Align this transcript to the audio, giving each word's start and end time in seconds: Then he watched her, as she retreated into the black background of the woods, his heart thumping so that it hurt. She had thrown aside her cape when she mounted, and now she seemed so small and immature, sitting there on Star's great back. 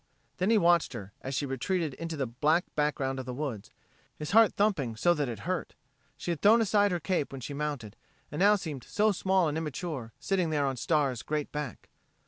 Then 0.39 0.49
he 0.49 0.57
watched 0.57 0.93
her, 0.93 1.11
as 1.21 1.35
she 1.35 1.45
retreated 1.45 1.93
into 1.93 2.17
the 2.17 2.25
black 2.25 2.65
background 2.73 3.19
of 3.19 3.27
the 3.27 3.35
woods, 3.35 3.69
his 4.17 4.31
heart 4.31 4.55
thumping 4.55 4.95
so 4.95 5.13
that 5.13 5.29
it 5.29 5.41
hurt. 5.41 5.75
She 6.17 6.31
had 6.31 6.41
thrown 6.41 6.59
aside 6.59 6.89
her 6.91 6.99
cape 6.99 7.31
when 7.31 7.41
she 7.41 7.53
mounted, 7.53 7.95
and 8.31 8.39
now 8.39 8.55
she 8.55 8.61
seemed 8.61 8.83
so 8.83 9.11
small 9.11 9.47
and 9.47 9.55
immature, 9.59 10.11
sitting 10.19 10.49
there 10.49 10.65
on 10.65 10.75
Star's 10.75 11.21
great 11.21 11.51
back. 11.51 11.87